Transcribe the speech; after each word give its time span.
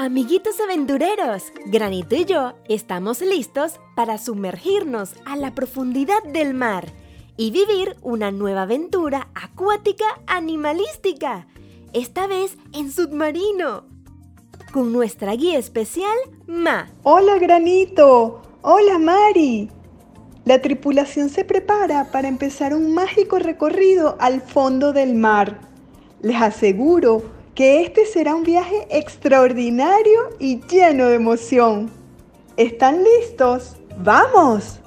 Amiguitos 0.00 0.60
aventureros, 0.60 1.52
Granito 1.66 2.14
y 2.14 2.24
yo 2.24 2.52
estamos 2.68 3.20
listos 3.20 3.80
para 3.96 4.16
sumergirnos 4.16 5.14
a 5.26 5.34
la 5.34 5.56
profundidad 5.56 6.22
del 6.22 6.54
mar 6.54 6.86
y 7.36 7.50
vivir 7.50 7.96
una 8.02 8.30
nueva 8.30 8.62
aventura 8.62 9.26
acuática 9.34 10.04
animalística, 10.28 11.48
esta 11.94 12.28
vez 12.28 12.56
en 12.72 12.92
submarino, 12.92 13.86
con 14.72 14.92
nuestra 14.92 15.32
guía 15.34 15.58
especial, 15.58 16.16
Ma. 16.46 16.88
Hola 17.02 17.36
Granito, 17.40 18.40
hola 18.62 19.00
Mari. 19.00 19.68
La 20.44 20.62
tripulación 20.62 21.28
se 21.28 21.44
prepara 21.44 22.12
para 22.12 22.28
empezar 22.28 22.72
un 22.72 22.94
mágico 22.94 23.40
recorrido 23.40 24.16
al 24.20 24.42
fondo 24.42 24.92
del 24.92 25.16
mar. 25.16 25.58
Les 26.22 26.40
aseguro 26.40 27.36
que 27.58 27.82
este 27.82 28.06
será 28.06 28.36
un 28.36 28.44
viaje 28.44 28.86
extraordinario 28.88 30.30
y 30.38 30.60
lleno 30.68 31.06
de 31.06 31.16
emoción. 31.16 31.90
¿Están 32.56 33.02
listos? 33.02 33.74
¡Vamos! 33.98 34.78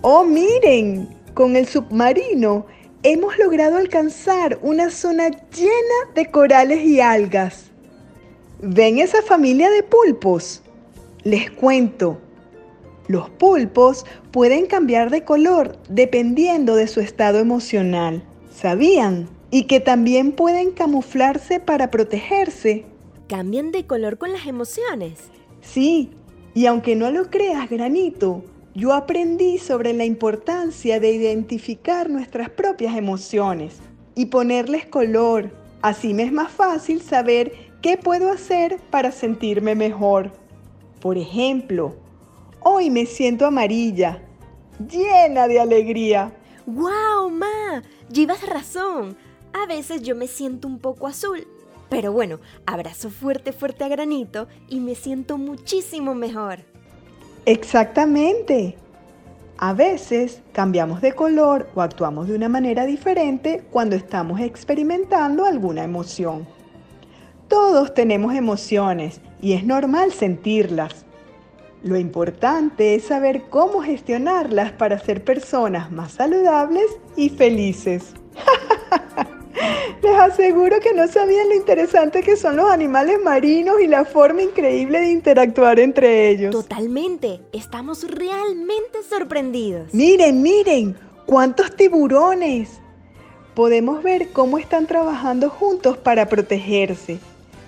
¡Oh, 0.00 0.24
miren! 0.24 1.08
Con 1.34 1.54
el 1.54 1.68
submarino 1.68 2.66
hemos 3.04 3.38
logrado 3.38 3.76
alcanzar 3.76 4.58
una 4.62 4.90
zona 4.90 5.28
llena 5.28 6.12
de 6.16 6.28
corales 6.28 6.84
y 6.86 7.00
algas. 7.00 7.70
¿Ven 8.60 8.98
esa 8.98 9.22
familia 9.22 9.70
de 9.70 9.84
pulpos? 9.84 10.60
Les 11.22 11.52
cuento. 11.52 12.18
Los 13.06 13.30
pulpos 13.30 14.04
pueden 14.32 14.66
cambiar 14.66 15.08
de 15.10 15.22
color 15.22 15.78
dependiendo 15.88 16.74
de 16.74 16.88
su 16.88 16.98
estado 16.98 17.38
emocional. 17.38 18.24
¿Sabían? 18.52 19.28
Y 19.52 19.64
que 19.64 19.80
también 19.80 20.32
pueden 20.32 20.72
camuflarse 20.72 21.60
para 21.60 21.90
protegerse. 21.90 22.86
¿Cambian 23.28 23.70
de 23.70 23.86
color 23.86 24.16
con 24.16 24.32
las 24.32 24.46
emociones? 24.46 25.28
Sí, 25.60 26.10
y 26.54 26.64
aunque 26.64 26.96
no 26.96 27.10
lo 27.10 27.30
creas, 27.30 27.68
granito, 27.68 28.42
yo 28.74 28.94
aprendí 28.94 29.58
sobre 29.58 29.92
la 29.92 30.06
importancia 30.06 30.98
de 30.98 31.12
identificar 31.12 32.08
nuestras 32.08 32.48
propias 32.48 32.96
emociones 32.96 33.80
y 34.14 34.26
ponerles 34.26 34.86
color. 34.86 35.50
Así 35.82 36.14
me 36.14 36.22
es 36.22 36.32
más 36.32 36.50
fácil 36.50 37.02
saber 37.02 37.52
qué 37.82 37.98
puedo 37.98 38.32
hacer 38.32 38.78
para 38.90 39.12
sentirme 39.12 39.74
mejor. 39.74 40.32
Por 40.98 41.18
ejemplo, 41.18 41.94
hoy 42.60 42.88
me 42.88 43.04
siento 43.04 43.44
amarilla, 43.44 44.22
llena 44.90 45.46
de 45.46 45.60
alegría. 45.60 46.32
¡Guau, 46.64 47.28
Ma! 47.28 47.82
Llevas 48.10 48.46
razón. 48.48 49.14
A 49.52 49.66
veces 49.66 50.02
yo 50.02 50.16
me 50.16 50.26
siento 50.26 50.66
un 50.66 50.78
poco 50.78 51.06
azul, 51.06 51.46
pero 51.88 52.12
bueno, 52.12 52.40
abrazo 52.66 53.10
fuerte, 53.10 53.52
fuerte 53.52 53.84
a 53.84 53.88
granito 53.88 54.48
y 54.68 54.80
me 54.80 54.94
siento 54.94 55.38
muchísimo 55.38 56.14
mejor. 56.14 56.60
Exactamente. 57.44 58.76
A 59.58 59.74
veces 59.74 60.42
cambiamos 60.52 61.00
de 61.00 61.12
color 61.12 61.68
o 61.74 61.82
actuamos 61.82 62.28
de 62.28 62.34
una 62.34 62.48
manera 62.48 62.84
diferente 62.84 63.62
cuando 63.70 63.94
estamos 63.94 64.40
experimentando 64.40 65.44
alguna 65.44 65.84
emoción. 65.84 66.46
Todos 67.46 67.92
tenemos 67.94 68.34
emociones 68.34 69.20
y 69.40 69.52
es 69.52 69.64
normal 69.64 70.12
sentirlas. 70.12 71.04
Lo 71.82 71.98
importante 71.98 72.94
es 72.94 73.04
saber 73.04 73.42
cómo 73.50 73.82
gestionarlas 73.82 74.72
para 74.72 74.98
ser 74.98 75.22
personas 75.22 75.92
más 75.92 76.12
saludables 76.12 76.86
y 77.16 77.28
felices. 77.28 78.14
Les 80.02 80.18
aseguro 80.18 80.80
que 80.80 80.92
no 80.94 81.06
sabían 81.06 81.48
lo 81.48 81.54
interesante 81.54 82.22
que 82.22 82.36
son 82.36 82.56
los 82.56 82.70
animales 82.70 83.18
marinos 83.22 83.80
y 83.80 83.86
la 83.86 84.04
forma 84.04 84.42
increíble 84.42 85.00
de 85.00 85.10
interactuar 85.10 85.78
entre 85.78 86.30
ellos. 86.30 86.50
Totalmente, 86.50 87.40
estamos 87.52 88.04
realmente 88.10 89.02
sorprendidos. 89.08 89.92
Miren, 89.92 90.42
miren, 90.42 90.96
cuántos 91.26 91.74
tiburones. 91.76 92.80
Podemos 93.54 94.02
ver 94.02 94.32
cómo 94.32 94.58
están 94.58 94.86
trabajando 94.86 95.50
juntos 95.50 95.96
para 95.98 96.26
protegerse. 96.26 97.18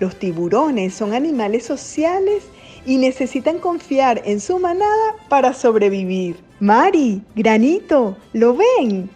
Los 0.00 0.16
tiburones 0.16 0.94
son 0.94 1.14
animales 1.14 1.64
sociales 1.64 2.44
y 2.84 2.96
necesitan 2.96 3.58
confiar 3.58 4.22
en 4.24 4.40
su 4.40 4.58
manada 4.58 5.14
para 5.28 5.54
sobrevivir. 5.54 6.36
Mari, 6.60 7.22
Granito, 7.34 8.16
¿lo 8.32 8.56
ven? 8.56 9.10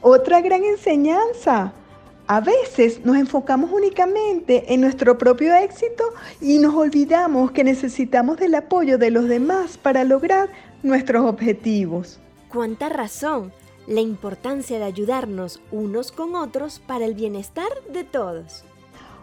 Otra 0.00 0.40
gran 0.40 0.64
enseñanza. 0.64 1.72
A 2.30 2.40
veces 2.42 3.06
nos 3.06 3.16
enfocamos 3.16 3.70
únicamente 3.72 4.74
en 4.74 4.82
nuestro 4.82 5.16
propio 5.16 5.54
éxito 5.54 6.04
y 6.42 6.58
nos 6.58 6.74
olvidamos 6.74 7.52
que 7.52 7.64
necesitamos 7.64 8.36
del 8.36 8.54
apoyo 8.54 8.98
de 8.98 9.10
los 9.10 9.28
demás 9.28 9.78
para 9.78 10.04
lograr 10.04 10.50
nuestros 10.82 11.24
objetivos. 11.24 12.20
¿Cuánta 12.50 12.90
razón? 12.90 13.50
La 13.86 14.02
importancia 14.02 14.78
de 14.78 14.84
ayudarnos 14.84 15.62
unos 15.72 16.12
con 16.12 16.34
otros 16.34 16.80
para 16.80 17.06
el 17.06 17.14
bienestar 17.14 17.70
de 17.90 18.04
todos. 18.04 18.62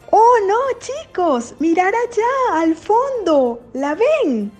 ¡Oh, 0.10 0.38
no, 0.48 0.58
chicos! 0.80 1.54
¡Mirar 1.60 1.94
allá, 1.94 2.60
al 2.60 2.74
fondo! 2.74 3.62
¿La 3.74 3.94
ven? 3.94 4.52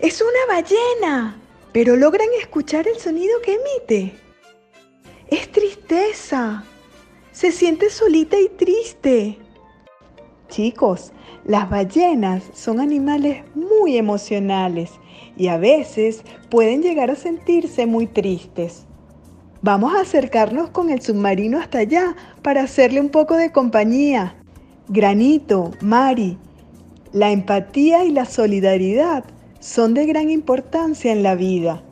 Es 0.00 0.20
una 0.20 0.54
ballena, 0.54 1.40
pero 1.70 1.94
logran 1.94 2.28
escuchar 2.40 2.88
el 2.88 2.98
sonido 2.98 3.40
que 3.40 3.54
emite. 3.54 4.18
Es 5.28 5.52
tristeza 5.52 6.64
se 7.36 7.52
siente 7.52 7.90
solita 7.90 8.40
y 8.40 8.48
triste. 8.48 9.38
Chicos, 10.48 11.12
las 11.44 11.68
ballenas 11.68 12.42
son 12.54 12.80
animales 12.80 13.44
muy 13.54 13.98
emocionales 13.98 14.92
y 15.36 15.48
a 15.48 15.58
veces 15.58 16.22
pueden 16.48 16.80
llegar 16.80 17.10
a 17.10 17.14
sentirse 17.14 17.84
muy 17.84 18.06
tristes. 18.06 18.86
Vamos 19.60 19.94
a 19.94 20.00
acercarnos 20.00 20.70
con 20.70 20.88
el 20.88 21.02
submarino 21.02 21.58
hasta 21.58 21.80
allá 21.80 22.16
para 22.40 22.62
hacerle 22.62 23.02
un 23.02 23.10
poco 23.10 23.36
de 23.36 23.52
compañía. 23.52 24.34
Granito, 24.88 25.72
Mari, 25.82 26.38
la 27.12 27.32
empatía 27.32 28.02
y 28.04 28.12
la 28.12 28.24
solidaridad 28.24 29.24
son 29.60 29.92
de 29.92 30.06
gran 30.06 30.30
importancia 30.30 31.12
en 31.12 31.22
la 31.22 31.34
vida. 31.34 31.82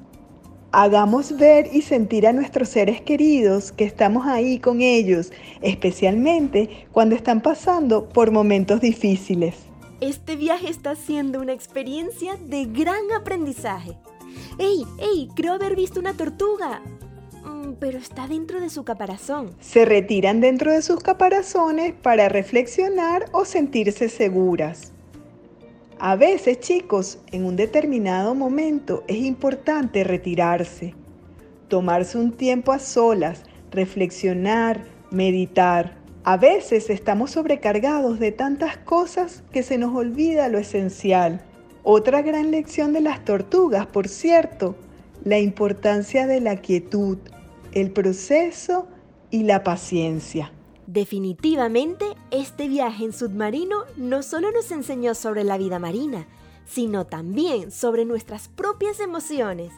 Hagamos 0.76 1.36
ver 1.36 1.70
y 1.72 1.82
sentir 1.82 2.26
a 2.26 2.32
nuestros 2.32 2.68
seres 2.68 3.00
queridos 3.00 3.70
que 3.70 3.84
estamos 3.84 4.26
ahí 4.26 4.58
con 4.58 4.80
ellos, 4.80 5.30
especialmente 5.62 6.88
cuando 6.90 7.14
están 7.14 7.42
pasando 7.42 8.08
por 8.08 8.32
momentos 8.32 8.80
difíciles. 8.80 9.54
Este 10.00 10.34
viaje 10.34 10.68
está 10.68 10.96
siendo 10.96 11.40
una 11.40 11.52
experiencia 11.52 12.34
de 12.48 12.64
gran 12.64 13.12
aprendizaje. 13.16 13.96
¡Ey, 14.58 14.84
ey! 14.98 15.28
Creo 15.36 15.52
haber 15.52 15.76
visto 15.76 16.00
una 16.00 16.14
tortuga. 16.14 16.82
Mm, 17.44 17.74
pero 17.78 17.96
está 17.96 18.26
dentro 18.26 18.58
de 18.58 18.68
su 18.68 18.82
caparazón. 18.82 19.54
Se 19.60 19.84
retiran 19.84 20.41
dentro 20.41 20.72
de 20.72 20.82
sus 20.82 20.98
caparazones 20.98 21.94
para 21.94 22.28
reflexionar 22.28 23.26
o 23.30 23.44
sentirse 23.44 24.08
seguras. 24.08 24.94
A 25.99 26.16
veces, 26.16 26.60
chicos, 26.60 27.19
en 27.31 27.44
un 27.44 27.56
determinado 27.56 28.34
momento 28.34 29.05
es 29.06 29.19
importante 29.19 30.03
retirarse, 30.03 30.94
tomarse 31.69 32.19
un 32.19 32.32
tiempo 32.32 32.72
a 32.72 32.78
solas, 32.78 33.44
reflexionar, 33.71 34.84
meditar. 35.10 35.97
A 36.25 36.37
veces 36.37 36.91
estamos 36.91 37.31
sobrecargados 37.33 38.19
de 38.19 38.33
tantas 38.33 38.77
cosas 38.77 39.44
que 39.53 39.62
se 39.62 39.78
nos 39.78 39.94
olvida 39.94 40.49
lo 40.49 40.59
esencial. 40.59 41.44
Otra 41.84 42.22
gran 42.22 42.50
lección 42.50 42.93
de 42.93 43.00
las 43.00 43.25
tortugas, 43.25 43.87
por 43.87 44.09
cierto, 44.09 44.75
la 45.22 45.38
importancia 45.38 46.27
de 46.27 46.41
la 46.41 46.56
quietud, 46.56 47.19
el 47.72 47.91
proceso 47.91 48.88
y 49.31 49.44
la 49.44 49.62
paciencia. 49.62 50.53
Definitivamente, 50.87 52.04
este 52.34 52.69
viaje 52.69 53.04
en 53.04 53.13
submarino 53.13 53.84
no 53.97 54.22
solo 54.22 54.51
nos 54.51 54.71
enseñó 54.72 55.15
sobre 55.15 55.45
la 55.45 55.57
vida 55.57 55.78
marina, 55.78 56.27
sino 56.66 57.07
también 57.07 57.71
sobre 57.71 58.04
nuestras 58.04 58.48
propias 58.48 58.98
emociones 59.01 59.72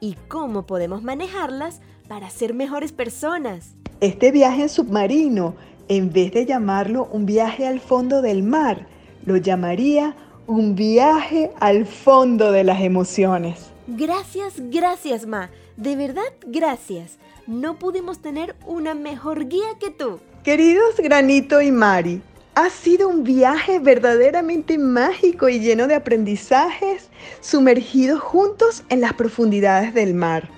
y 0.00 0.14
cómo 0.28 0.66
podemos 0.66 1.02
manejarlas 1.02 1.80
para 2.08 2.30
ser 2.30 2.54
mejores 2.54 2.92
personas. 2.92 3.74
Este 4.00 4.30
viaje 4.30 4.62
en 4.62 4.68
submarino, 4.68 5.54
en 5.88 6.12
vez 6.12 6.32
de 6.32 6.46
llamarlo 6.46 7.08
un 7.10 7.26
viaje 7.26 7.66
al 7.66 7.80
fondo 7.80 8.22
del 8.22 8.42
mar, 8.42 8.86
lo 9.24 9.36
llamaría 9.36 10.14
un 10.46 10.76
viaje 10.76 11.50
al 11.58 11.86
fondo 11.86 12.52
de 12.52 12.62
las 12.62 12.82
emociones. 12.82 13.70
Gracias, 13.86 14.54
gracias, 14.56 15.26
Ma. 15.26 15.50
De 15.76 15.94
verdad, 15.94 16.32
gracias. 16.46 17.18
No 17.46 17.78
pudimos 17.78 18.20
tener 18.20 18.56
una 18.66 18.94
mejor 18.94 19.46
guía 19.48 19.78
que 19.78 19.90
tú. 19.90 20.18
Queridos 20.42 20.96
Granito 20.98 21.60
y 21.60 21.70
Mari, 21.70 22.20
ha 22.56 22.70
sido 22.70 23.08
un 23.08 23.22
viaje 23.22 23.78
verdaderamente 23.78 24.78
mágico 24.78 25.48
y 25.48 25.60
lleno 25.60 25.86
de 25.86 25.94
aprendizajes, 25.94 27.10
sumergidos 27.40 28.20
juntos 28.20 28.82
en 28.88 29.00
las 29.00 29.12
profundidades 29.12 29.94
del 29.94 30.14
mar. 30.14 30.55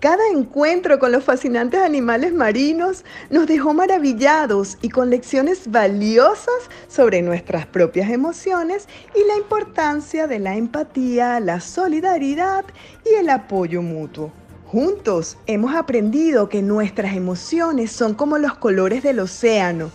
Cada 0.00 0.28
encuentro 0.30 0.98
con 0.98 1.10
los 1.10 1.24
fascinantes 1.24 1.80
animales 1.80 2.34
marinos 2.34 3.02
nos 3.30 3.46
dejó 3.46 3.72
maravillados 3.72 4.76
y 4.82 4.90
con 4.90 5.08
lecciones 5.08 5.70
valiosas 5.70 6.68
sobre 6.86 7.22
nuestras 7.22 7.64
propias 7.64 8.10
emociones 8.10 8.88
y 9.14 9.26
la 9.26 9.38
importancia 9.38 10.26
de 10.26 10.38
la 10.38 10.54
empatía, 10.54 11.40
la 11.40 11.60
solidaridad 11.60 12.66
y 13.06 13.14
el 13.14 13.30
apoyo 13.30 13.80
mutuo. 13.80 14.30
Juntos 14.66 15.38
hemos 15.46 15.74
aprendido 15.74 16.50
que 16.50 16.60
nuestras 16.60 17.16
emociones 17.16 17.90
son 17.90 18.12
como 18.12 18.36
los 18.36 18.54
colores 18.54 19.02
del 19.02 19.20
océano, 19.20 19.90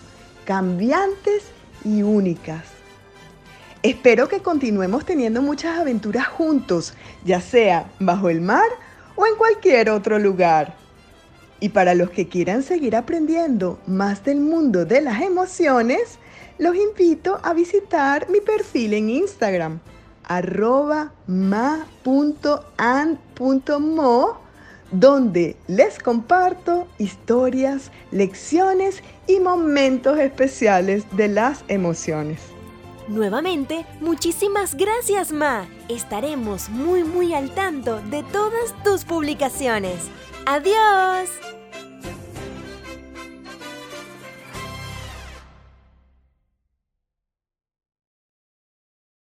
cambiantes 0.46 1.44
y 1.86 2.02
únicas. 2.02 2.64
Espero 3.84 4.28
que 4.28 4.40
continuemos 4.40 5.06
teniendo 5.06 5.44
muchas 5.44 5.78
aventuras 5.78 6.28
juntos, 6.28 6.96
ya 7.24 7.40
sea 7.40 7.92
bajo 8.00 8.30
el 8.30 8.42
mar 8.42 8.70
o 9.22 9.28
en 9.28 9.36
cualquier 9.36 9.92
otro 9.92 10.18
lugar. 10.18 10.76
Y 11.60 11.70
para 11.70 11.94
los 11.94 12.10
que 12.10 12.28
quieran 12.28 12.64
seguir 12.64 12.96
aprendiendo 12.96 13.80
más 13.86 14.24
del 14.24 14.40
mundo 14.40 14.84
de 14.84 15.02
las 15.02 15.22
emociones, 15.22 16.18
los 16.58 16.76
invito 16.76 17.40
a 17.44 17.54
visitar 17.54 18.28
mi 18.32 18.42
perfil 18.42 18.96
en 18.96 19.12
Instagram, 19.12 19.80
arroba 20.24 21.14
ma.an.mo, 21.28 22.02
donde 24.92 25.56
les 25.68 26.00
comparto 26.00 26.88
historias, 26.98 27.92
lecciones 28.10 29.04
y 29.28 29.40
momentos 29.40 30.18
especiales 30.18 31.06
de 31.16 31.28
las 31.28 31.64
emociones. 31.68 32.40
Nuevamente, 33.12 33.86
muchísimas 34.00 34.76
gracias, 34.76 35.34
Ma. 35.34 35.68
Estaremos 35.90 36.70
muy 36.70 37.04
muy 37.04 37.34
al 37.34 37.52
tanto 37.54 38.02
de 38.04 38.24
todas 38.24 38.74
tus 38.86 39.04
publicaciones. 39.04 40.10
¡Adiós! 40.46 41.51